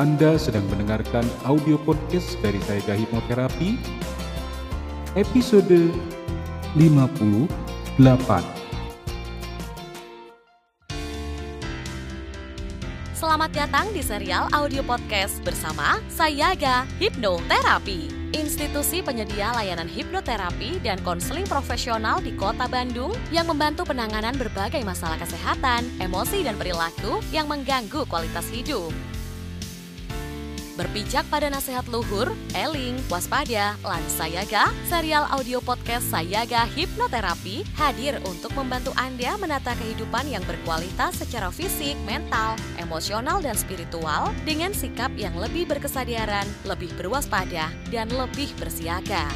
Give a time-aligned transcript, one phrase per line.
[0.00, 3.76] Anda sedang mendengarkan audio podcast dari Saya Hipnoterapi
[5.12, 5.92] episode
[6.72, 7.92] 58.
[13.12, 18.32] Selamat datang di serial audio podcast bersama Sayaga Hipnoterapi.
[18.32, 25.20] Institusi penyedia layanan hipnoterapi dan konseling profesional di Kota Bandung yang membantu penanganan berbagai masalah
[25.20, 28.88] kesehatan, emosi, dan perilaku yang mengganggu kualitas hidup.
[30.78, 38.54] Berpijak pada nasihat luhur, eling, waspada, lan sayaga, serial audio podcast Sayaga Hipnoterapi hadir untuk
[38.54, 45.34] membantu Anda menata kehidupan yang berkualitas secara fisik, mental, emosional, dan spiritual dengan sikap yang
[45.34, 49.26] lebih berkesadaran, lebih berwaspada, dan lebih bersiaga.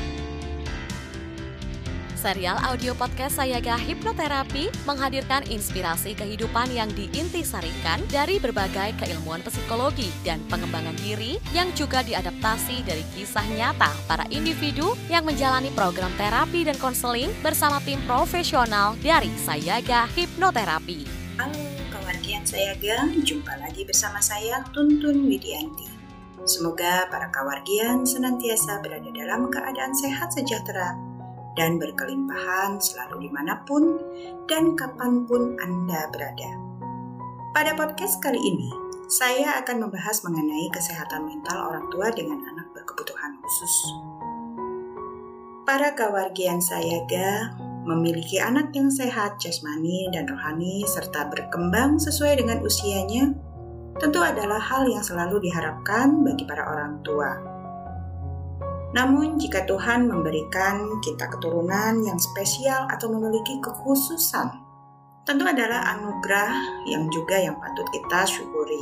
[2.25, 10.41] Serial audio podcast Sayaga Hipnoterapi menghadirkan inspirasi kehidupan yang diintisarikan dari berbagai keilmuan psikologi dan
[10.49, 16.81] pengembangan diri yang juga diadaptasi dari kisah nyata para individu yang menjalani program terapi dan
[16.81, 21.05] konseling bersama tim profesional dari Sayaga Hipnoterapi.
[21.37, 21.61] Halo
[21.93, 25.93] kawan Sayaga, jumpa lagi bersama saya Tuntun Widianti.
[26.49, 31.04] Semoga para kawargian senantiasa berada dalam keadaan sehat sejahtera
[31.55, 33.99] dan berkelimpahan selalu di mana pun
[34.51, 36.51] dan kapan pun Anda berada.
[37.55, 38.71] Pada podcast kali ini,
[39.07, 43.75] saya akan membahas mengenai kesehatan mental orang tua dengan anak berkebutuhan khusus.
[45.65, 52.65] Para kawargian saya ga memiliki anak yang sehat jasmani dan rohani serta berkembang sesuai dengan
[52.65, 53.33] usianya
[54.01, 57.54] tentu adalah hal yang selalu diharapkan bagi para orang tua
[58.95, 64.55] namun, jika Tuhan memberikan kita keturunan yang spesial atau memiliki kekhususan,
[65.27, 68.79] tentu adalah anugerah yang juga yang patut kita syukuri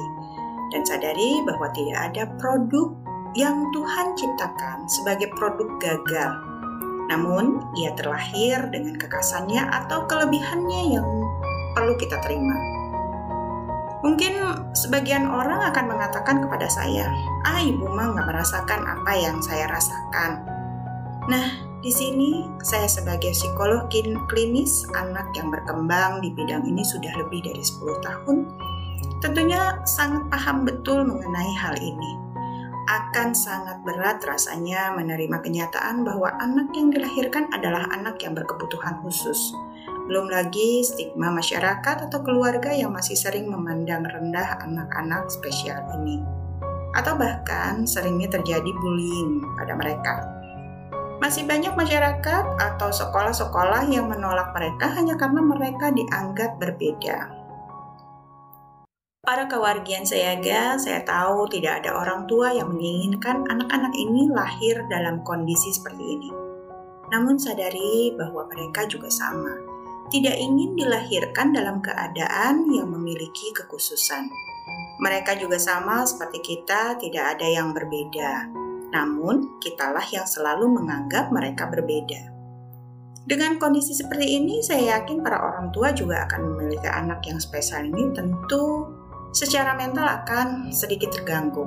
[0.69, 2.93] dan sadari bahwa tidak ada produk
[3.33, 6.33] yang Tuhan ciptakan sebagai produk gagal.
[7.09, 11.09] Namun, ia terlahir dengan kekasannya atau kelebihannya yang
[11.73, 12.82] perlu kita terima.
[14.03, 14.35] Mungkin
[14.75, 17.07] sebagian orang akan mengatakan kepada saya,
[17.47, 20.43] ah ibu mah nggak merasakan apa yang saya rasakan.
[21.31, 21.47] Nah,
[21.83, 23.87] di sini saya sebagai psikolog
[24.27, 28.37] klinis anak yang berkembang di bidang ini sudah lebih dari 10 tahun,
[29.23, 32.19] tentunya sangat paham betul mengenai hal ini.
[32.91, 39.55] Akan sangat berat rasanya menerima kenyataan bahwa anak yang dilahirkan adalah anak yang berkebutuhan khusus
[40.11, 46.19] belum lagi stigma masyarakat atau keluarga yang masih sering memandang rendah anak-anak spesial ini.
[46.93, 50.15] Atau bahkan seringnya terjadi bullying pada mereka.
[51.23, 57.31] Masih banyak masyarakat atau sekolah-sekolah yang menolak mereka hanya karena mereka dianggap berbeda.
[59.23, 65.23] Para kewargian Sayaga, saya tahu tidak ada orang tua yang menginginkan anak-anak ini lahir dalam
[65.23, 66.31] kondisi seperti ini.
[67.15, 69.72] Namun sadari bahwa mereka juga sama
[70.13, 74.29] tidak ingin dilahirkan dalam keadaan yang memiliki kekhususan.
[75.01, 78.53] Mereka juga sama seperti kita, tidak ada yang berbeda.
[78.93, 82.29] Namun, kitalah yang selalu menganggap mereka berbeda.
[83.25, 87.89] Dengan kondisi seperti ini, saya yakin para orang tua juga akan memiliki anak yang spesial
[87.89, 88.93] ini tentu
[89.33, 91.65] secara mental akan sedikit terganggu.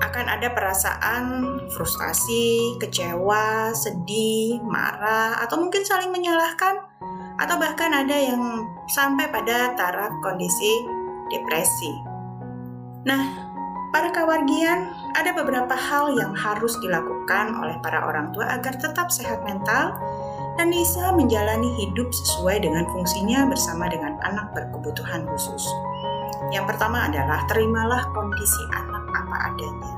[0.00, 6.94] Akan ada perasaan frustasi, kecewa, sedih, marah, atau mungkin saling menyalahkan
[7.38, 8.42] atau bahkan ada yang
[8.90, 10.86] sampai pada taraf kondisi
[11.32, 11.92] depresi.
[13.04, 13.22] Nah,
[13.90, 19.42] para kawargian, ada beberapa hal yang harus dilakukan oleh para orang tua agar tetap sehat
[19.42, 19.94] mental
[20.54, 25.66] dan bisa menjalani hidup sesuai dengan fungsinya bersama dengan anak berkebutuhan khusus.
[26.54, 29.92] Yang pertama adalah terimalah kondisi anak apa adanya.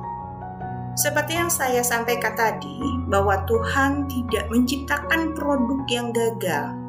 [0.96, 2.80] Seperti yang saya sampaikan tadi,
[3.12, 6.85] bahwa Tuhan tidak menciptakan produk yang gagal,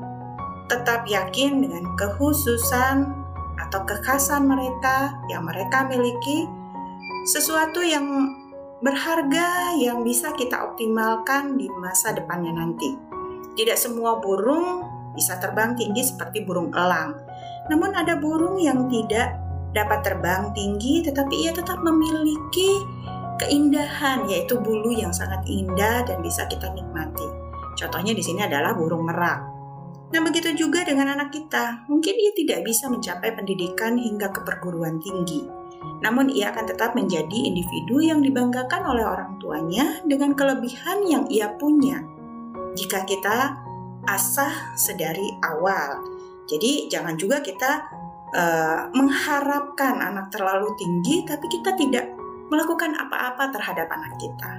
[0.67, 3.07] tetap yakin dengan kekhususan
[3.67, 6.47] atau kekhasan mereka yang mereka miliki,
[7.27, 8.35] sesuatu yang
[8.83, 12.93] berharga yang bisa kita optimalkan di masa depannya nanti.
[13.57, 14.85] Tidak semua burung
[15.17, 17.17] bisa terbang tinggi seperti burung elang.
[17.73, 19.33] Namun ada burung yang tidak
[19.73, 22.69] dapat terbang tinggi tetapi ia tetap memiliki
[23.41, 27.25] keindahan yaitu bulu yang sangat indah dan bisa kita nikmati.
[27.77, 29.56] Contohnya di sini adalah burung merak.
[30.07, 31.83] Nah, begitu juga dengan anak kita.
[31.91, 35.43] Mungkin ia tidak bisa mencapai pendidikan hingga ke perguruan tinggi.
[35.99, 41.51] Namun ia akan tetap menjadi individu yang dibanggakan oleh orang tuanya dengan kelebihan yang ia
[41.59, 41.99] punya.
[42.77, 43.57] Jika kita
[44.07, 45.99] asah sedari awal.
[46.47, 47.83] Jadi jangan juga kita
[48.31, 52.15] uh, mengharapkan anak terlalu tinggi, tapi kita tidak
[52.47, 54.51] melakukan apa-apa terhadap anak kita.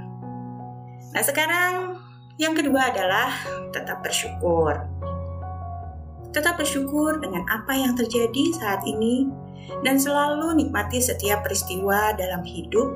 [1.17, 1.97] Nah, sekarang
[2.37, 3.33] yang kedua adalah
[3.73, 4.98] tetap bersyukur.
[6.30, 9.28] Tetap bersyukur dengan apa yang terjadi saat ini
[9.84, 12.92] dan selalu nikmati setiap peristiwa dalam hidup.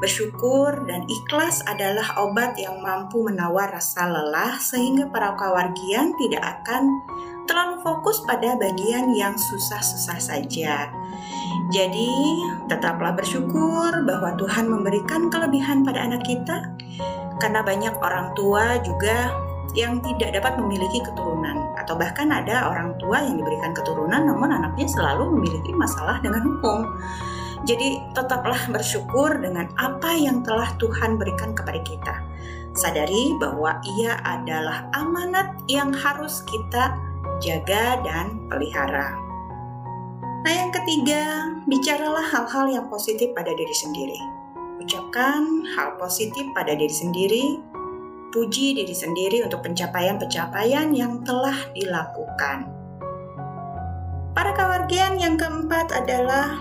[0.00, 6.88] Bersyukur dan ikhlas adalah obat yang mampu menawar rasa lelah sehingga para kawargian tidak akan
[7.44, 10.88] terlalu fokus pada bagian yang susah-susah saja.
[11.68, 12.10] Jadi,
[12.66, 16.72] tetaplah bersyukur bahwa Tuhan memberikan kelebihan pada anak kita,
[17.36, 19.30] karena banyak orang tua juga
[19.76, 24.86] yang tidak dapat memiliki keturunan, atau bahkan ada orang tua yang diberikan keturunan, namun anaknya
[24.86, 26.84] selalu memiliki masalah dengan hukum.
[27.64, 32.14] Jadi, tetaplah bersyukur dengan apa yang telah Tuhan berikan kepada kita.
[32.72, 36.96] Sadari bahwa Ia adalah amanat yang harus kita
[37.42, 39.12] jaga dan pelihara.
[40.40, 44.20] Nah, yang ketiga, bicaralah hal-hal yang positif pada diri sendiri.
[44.80, 47.44] Ucapkan hal positif pada diri sendiri,
[48.30, 52.70] puji diri sendiri untuk pencapaian-pencapaian yang telah dilakukan.
[54.34, 56.54] Para kawargian yang keempat adalah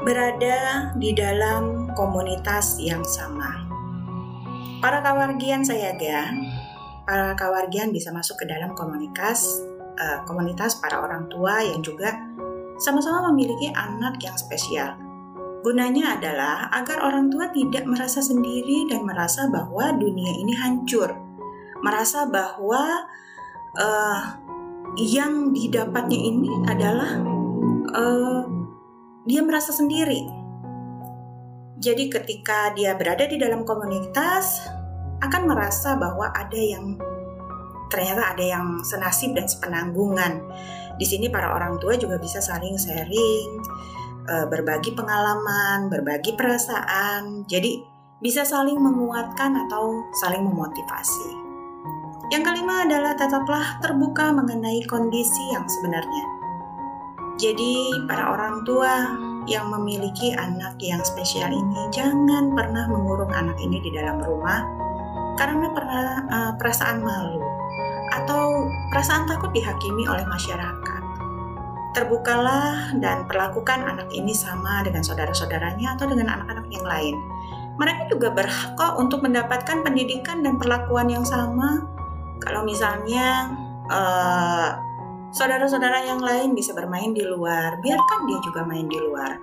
[0.00, 3.68] berada di dalam komunitas yang sama.
[4.80, 6.32] Para kawargian saya ga,
[7.04, 9.60] para kawargian bisa masuk ke dalam komunitas
[10.00, 12.16] uh, komunitas para orang tua yang juga
[12.80, 15.09] sama-sama memiliki anak yang spesial.
[15.60, 21.12] Gunanya adalah agar orang tua tidak merasa sendiri dan merasa bahwa dunia ini hancur,
[21.84, 23.04] merasa bahwa
[23.76, 24.20] uh,
[24.96, 27.10] yang didapatnya ini adalah
[27.92, 28.40] uh,
[29.28, 30.24] dia merasa sendiri.
[31.80, 34.64] Jadi, ketika dia berada di dalam komunitas,
[35.20, 36.96] akan merasa bahwa ada yang
[37.92, 40.40] ternyata ada yang senasib dan sepenanggungan.
[40.96, 43.48] Di sini para orang tua juga bisa saling sharing,
[44.26, 47.44] eh, berbagi pengalaman, berbagi perasaan.
[47.48, 47.80] Jadi
[48.20, 51.40] bisa saling menguatkan atau saling memotivasi.
[52.30, 56.24] Yang kelima adalah tetaplah terbuka mengenai kondisi yang sebenarnya.
[57.40, 59.16] Jadi para orang tua
[59.48, 64.62] yang memiliki anak yang spesial ini jangan pernah mengurung anak ini di dalam rumah
[65.40, 67.40] karena pernah uh, perasaan malu
[68.12, 70.79] atau perasaan takut dihakimi oleh masyarakat.
[71.90, 77.14] Terbukalah dan perlakukan anak ini sama dengan saudara-saudaranya atau dengan anak-anak yang lain.
[77.80, 81.82] Mereka juga berhak kok untuk mendapatkan pendidikan dan perlakuan yang sama.
[82.38, 83.50] Kalau misalnya
[83.90, 84.76] uh,
[85.34, 89.40] saudara-saudara yang lain bisa bermain di luar, biarkan dia juga main di luar.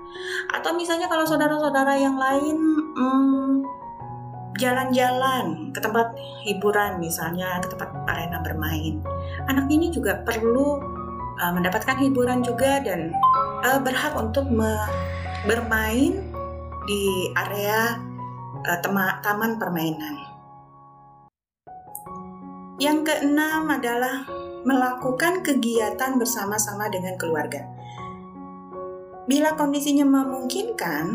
[0.56, 2.56] Atau misalnya kalau saudara-saudara yang lain
[2.96, 3.66] hmm,
[4.58, 9.00] jalan-jalan ke tempat hiburan misalnya ke tempat arena bermain
[9.46, 10.82] anak ini juga perlu
[11.42, 13.14] uh, mendapatkan hiburan juga dan
[13.64, 14.50] uh, berhak untuk
[15.46, 16.14] bermain
[16.88, 17.04] di
[17.38, 18.02] area
[18.66, 18.80] uh,
[19.24, 20.16] taman permainan
[22.78, 24.26] yang keenam adalah
[24.62, 27.66] melakukan kegiatan bersama-sama dengan keluarga
[29.28, 31.06] bila kondisinya memungkinkan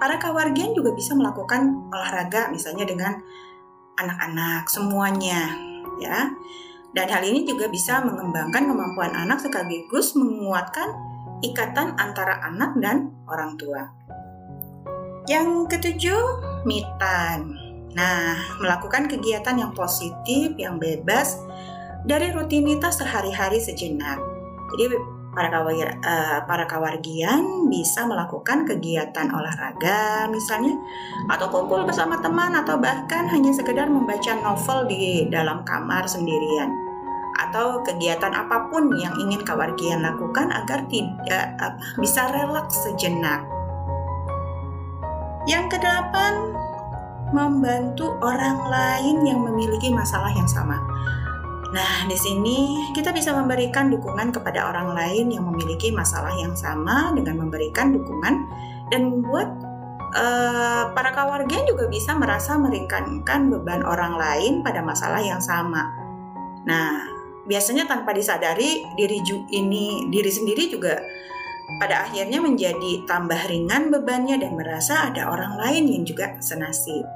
[0.00, 3.14] para kawargian juga bisa melakukan olahraga misalnya dengan
[4.00, 5.52] anak-anak semuanya
[6.00, 6.32] ya.
[6.90, 10.90] Dan hal ini juga bisa mengembangkan kemampuan anak sekaligus menguatkan
[11.40, 13.86] ikatan antara anak dan orang tua.
[15.30, 16.22] Yang ketujuh,
[16.66, 17.54] me time.
[17.94, 21.38] Nah, melakukan kegiatan yang positif, yang bebas
[22.06, 24.18] dari rutinitas sehari-hari sejenak.
[24.74, 24.94] Jadi
[25.30, 30.74] para kawar, uh, para kawargian bisa melakukan kegiatan olahraga misalnya
[31.30, 36.74] atau kumpul bersama teman atau bahkan hanya sekedar membaca novel di dalam kamar sendirian
[37.40, 43.46] atau kegiatan apa pun yang ingin kawargian lakukan agar tidak uh, bisa relaks sejenak.
[45.48, 46.52] Yang kedelapan,
[47.30, 50.76] membantu orang lain yang memiliki masalah yang sama.
[51.70, 57.14] Nah, di sini kita bisa memberikan dukungan kepada orang lain yang memiliki masalah yang sama
[57.14, 58.34] dengan memberikan dukungan
[58.90, 59.54] dan membuat
[60.18, 65.86] uh, para kawarga juga bisa merasa meringankan beban orang lain pada masalah yang sama.
[66.66, 67.06] Nah,
[67.46, 69.22] biasanya tanpa disadari diri
[69.54, 70.98] ini diri sendiri juga
[71.78, 77.06] pada akhirnya menjadi tambah ringan bebannya dan merasa ada orang lain yang juga senasib.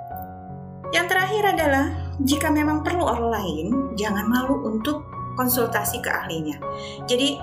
[0.95, 3.67] Yang terakhir adalah jika memang perlu orang lain,
[3.99, 5.03] jangan malu untuk
[5.35, 6.63] konsultasi ke ahlinya.
[7.11, 7.35] Jadi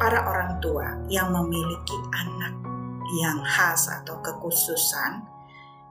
[0.00, 2.54] para orang tua yang memiliki anak
[3.22, 5.22] yang khas atau kekhususan,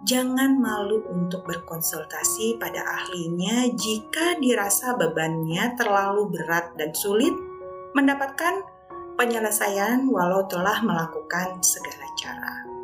[0.04, 7.32] jangan malu untuk berkonsultasi pada ahlinya jika dirasa bebannya terlalu berat dan sulit
[7.96, 8.64] mendapatkan
[9.20, 12.79] penyelesaian walau telah melakukan segala cara.